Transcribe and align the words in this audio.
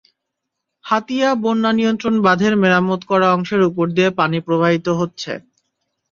হাতিয়া 0.85 1.29
বন্যানিয়ন্ত্রণ 1.43 2.15
বাঁধের 2.25 2.53
মেরামত 2.57 3.01
করা 3.05 3.27
অংশের 3.33 3.61
ওপর 3.69 3.85
দিয়ে 3.95 4.09
পানি 4.19 4.37
প্রবাহিত 4.47 4.87
হচ্ছে। 4.99 5.31